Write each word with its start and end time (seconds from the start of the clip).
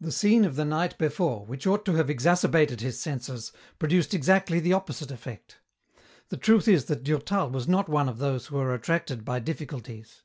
The 0.00 0.10
scene 0.10 0.44
of 0.44 0.56
the 0.56 0.64
night 0.64 0.98
before, 0.98 1.46
which 1.46 1.68
ought 1.68 1.84
to 1.84 1.94
have 1.94 2.10
exacerbated 2.10 2.80
his 2.80 2.98
senses, 3.00 3.52
produced 3.78 4.12
exactly 4.12 4.58
the 4.58 4.72
opposite 4.72 5.12
effect. 5.12 5.60
The 6.30 6.36
truth 6.36 6.66
is 6.66 6.86
that 6.86 7.04
Durtal 7.04 7.48
was 7.48 7.68
not 7.68 7.88
of 7.88 8.18
those 8.18 8.46
who 8.46 8.58
are 8.58 8.74
attracted 8.74 9.24
by 9.24 9.38
difficulties. 9.38 10.24